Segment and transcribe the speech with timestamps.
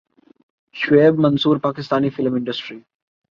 [0.75, 2.79] Shoaib Mansoor Pakistani film industry